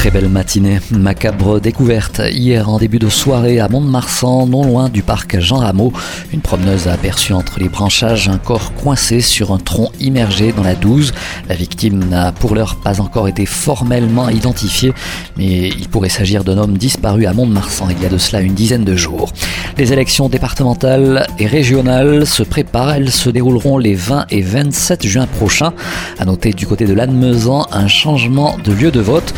Très 0.00 0.10
belle 0.10 0.30
matinée. 0.30 0.80
Macabre 0.92 1.60
découverte 1.60 2.22
hier 2.32 2.70
en 2.70 2.78
début 2.78 2.98
de 2.98 3.10
soirée 3.10 3.60
à 3.60 3.68
Mont-de-Marsan, 3.68 4.46
non 4.46 4.64
loin 4.64 4.88
du 4.88 5.02
parc 5.02 5.38
Jean 5.40 5.58
Rameau. 5.58 5.92
Une 6.32 6.40
promeneuse 6.40 6.88
a 6.88 6.94
aperçu 6.94 7.34
entre 7.34 7.60
les 7.60 7.68
branchages 7.68 8.26
un 8.30 8.38
corps 8.38 8.72
coincé 8.72 9.20
sur 9.20 9.52
un 9.52 9.58
tronc 9.58 9.92
immergé 10.00 10.52
dans 10.52 10.62
la 10.62 10.74
douze. 10.74 11.12
La 11.50 11.54
victime 11.54 12.02
n'a 12.08 12.32
pour 12.32 12.54
l'heure 12.54 12.76
pas 12.76 13.02
encore 13.02 13.28
été 13.28 13.44
formellement 13.44 14.30
identifiée, 14.30 14.94
mais 15.36 15.68
il 15.68 15.86
pourrait 15.90 16.08
s'agir 16.08 16.44
d'un 16.44 16.56
homme 16.56 16.78
disparu 16.78 17.26
à 17.26 17.34
Mont-de-Marsan 17.34 17.88
il 17.90 18.02
y 18.02 18.06
a 18.06 18.08
de 18.08 18.16
cela 18.16 18.40
une 18.40 18.54
dizaine 18.54 18.84
de 18.84 18.96
jours. 18.96 19.30
Les 19.76 19.92
élections 19.92 20.30
départementales 20.30 21.26
et 21.38 21.46
régionales 21.46 22.26
se 22.26 22.42
préparent. 22.42 22.92
Elles 22.92 23.10
se 23.10 23.28
dérouleront 23.28 23.76
les 23.76 23.94
20 23.94 24.28
et 24.30 24.40
27 24.40 25.06
juin 25.06 25.26
prochains. 25.26 25.74
À 26.18 26.24
noter 26.24 26.54
du 26.54 26.66
côté 26.66 26.86
de 26.86 26.94
Lannemezan 26.94 27.66
un 27.70 27.86
changement 27.86 28.56
de 28.64 28.72
lieu 28.72 28.90
de 28.90 29.00
vote. 29.00 29.34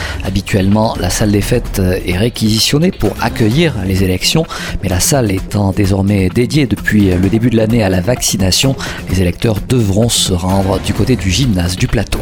Actuellement, 0.53 0.95
la 1.01 1.09
salle 1.09 1.33
des 1.33 1.41
fêtes 1.41 1.81
est 1.81 2.19
réquisitionnée 2.19 2.91
pour 2.91 3.15
accueillir 3.23 3.73
les 3.87 4.05
élections, 4.05 4.45
mais 4.83 4.91
la 4.91 5.01
salle 5.01 5.31
étant 5.31 5.73
désormais 5.73 6.29
dédiée 6.29 6.67
depuis 6.67 7.09
le 7.09 7.31
début 7.31 7.49
de 7.49 7.57
l'année 7.57 7.83
à 7.83 7.89
la 7.89 8.03
vaccination, 8.03 8.77
les 9.09 9.23
électeurs 9.23 9.57
devront 9.67 10.11
se 10.11 10.35
rendre 10.35 10.79
du 10.81 10.93
côté 10.93 11.17
du 11.17 11.31
gymnase 11.31 11.75
du 11.77 11.87
plateau. 11.87 12.21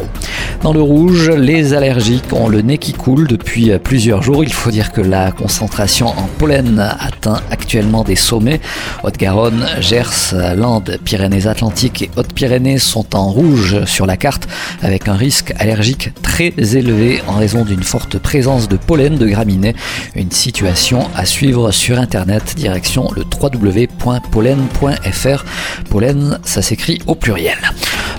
Dans 0.61 0.71
le 0.71 0.81
rouge, 0.81 1.29
les 1.29 1.73
allergiques 1.73 2.31
ont 2.31 2.47
le 2.47 2.61
nez 2.61 2.77
qui 2.77 2.93
coule 2.93 3.27
depuis 3.27 3.71
plusieurs 3.83 4.23
jours. 4.23 4.45
Il 4.45 4.53
faut 4.53 4.71
dire 4.71 4.93
que 4.93 5.01
la 5.01 5.31
concentration 5.33 6.07
en 6.07 6.29
pollen 6.37 6.79
atteint 6.79 7.41
actuellement 7.49 8.05
des 8.05 8.15
sommets. 8.15 8.61
Haute-Garonne, 9.03 9.65
Gers, 9.81 10.55
Landes, 10.55 10.99
Pyrénées-Atlantiques 11.03 12.03
et 12.03 12.11
Hautes-Pyrénées 12.15 12.77
sont 12.77 13.13
en 13.13 13.29
rouge 13.29 13.83
sur 13.85 14.05
la 14.05 14.15
carte 14.15 14.47
avec 14.81 15.09
un 15.09 15.15
risque 15.15 15.53
allergique 15.59 16.11
très 16.21 16.53
élevé 16.77 17.21
en 17.27 17.33
raison 17.33 17.65
d'une 17.65 17.83
forte 17.83 18.20
présence 18.21 18.69
de 18.69 18.77
pollen 18.77 19.17
de 19.17 19.27
graminées. 19.27 19.75
Une 20.15 20.31
situation 20.31 21.09
à 21.15 21.25
suivre 21.25 21.71
sur 21.71 21.99
internet, 21.99 22.55
direction 22.55 23.09
le 23.15 23.23
www.pollen.fr. 23.23 25.45
Pollen, 25.89 26.39
ça 26.43 26.61
s'écrit 26.61 27.01
au 27.07 27.15
pluriel. 27.15 27.57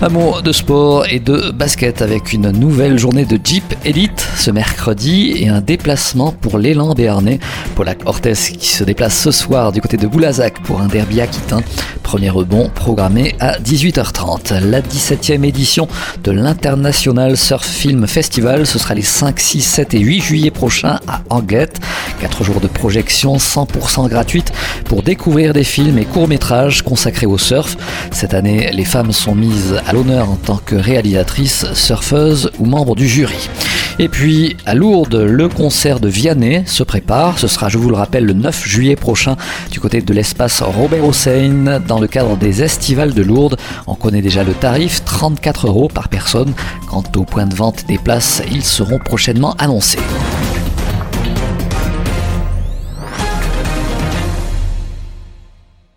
Un 0.00 0.08
mot 0.08 0.40
de 0.40 0.52
sport 0.52 1.06
et 1.08 1.20
de 1.20 1.52
basket 1.52 2.02
avec 2.02 2.32
une 2.32 2.50
nouvelle 2.50 2.98
journée 2.98 3.24
de 3.24 3.38
Jeep 3.42 3.74
Elite 3.84 4.26
ce 4.36 4.50
mercredi 4.50 5.34
et 5.36 5.48
un 5.48 5.60
déplacement 5.60 6.32
pour 6.32 6.58
l'élan 6.58 6.94
béarnais. 6.94 7.38
Polak 7.76 8.00
Ortez 8.06 8.32
qui 8.34 8.68
se 8.68 8.84
déplace 8.84 9.16
ce 9.16 9.30
soir 9.30 9.72
du 9.72 9.80
côté 9.80 9.96
de 9.96 10.06
Boulazac 10.06 10.62
pour 10.62 10.80
un 10.80 10.88
derby 10.88 11.20
aquitain. 11.20 11.60
Premier 12.12 12.28
rebond 12.28 12.68
programmé 12.68 13.34
à 13.40 13.58
18h30. 13.58 14.60
La 14.68 14.82
17e 14.82 15.46
édition 15.46 15.88
de 16.22 16.30
l'International 16.30 17.38
Surf 17.38 17.66
Film 17.66 18.06
Festival, 18.06 18.66
ce 18.66 18.78
sera 18.78 18.92
les 18.92 19.00
5, 19.00 19.40
6, 19.40 19.62
7 19.62 19.94
et 19.94 20.00
8 20.00 20.20
juillet 20.20 20.50
prochains 20.50 21.00
à 21.08 21.22
Anguette. 21.30 21.80
4 22.20 22.44
jours 22.44 22.60
de 22.60 22.66
projection 22.66 23.36
100% 23.36 24.10
gratuite 24.10 24.52
pour 24.84 25.02
découvrir 25.02 25.54
des 25.54 25.64
films 25.64 25.96
et 25.96 26.04
courts-métrages 26.04 26.82
consacrés 26.82 27.24
au 27.24 27.38
surf. 27.38 27.78
Cette 28.10 28.34
année, 28.34 28.70
les 28.74 28.84
femmes 28.84 29.12
sont 29.12 29.34
mises 29.34 29.80
à 29.86 29.94
l'honneur 29.94 30.28
en 30.28 30.36
tant 30.36 30.58
que 30.58 30.74
réalisatrices, 30.74 31.64
surfeuses 31.72 32.50
ou 32.58 32.66
membres 32.66 32.94
du 32.94 33.08
jury. 33.08 33.48
Et 34.02 34.08
puis 34.08 34.56
à 34.66 34.74
Lourdes, 34.74 35.14
le 35.14 35.48
concert 35.48 36.00
de 36.00 36.08
Vianney 36.08 36.64
se 36.66 36.82
prépare. 36.82 37.38
Ce 37.38 37.46
sera, 37.46 37.68
je 37.68 37.78
vous 37.78 37.88
le 37.88 37.94
rappelle, 37.94 38.24
le 38.24 38.32
9 38.32 38.66
juillet 38.66 38.96
prochain 38.96 39.36
du 39.70 39.78
côté 39.78 40.02
de 40.02 40.12
l'espace 40.12 40.60
Robert 40.60 41.04
Hossein 41.04 41.80
dans 41.86 42.00
le 42.00 42.08
cadre 42.08 42.36
des 42.36 42.64
Estivales 42.64 43.14
de 43.14 43.22
Lourdes. 43.22 43.56
On 43.86 43.94
connaît 43.94 44.20
déjà 44.20 44.42
le 44.42 44.54
tarif, 44.54 45.04
34 45.04 45.68
euros 45.68 45.86
par 45.86 46.08
personne. 46.08 46.52
Quant 46.90 47.04
au 47.14 47.22
point 47.22 47.46
de 47.46 47.54
vente 47.54 47.86
des 47.86 47.98
places, 47.98 48.42
ils 48.50 48.64
seront 48.64 48.98
prochainement 48.98 49.54
annoncés. 49.60 50.00